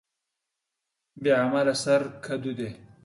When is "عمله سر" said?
1.43-2.01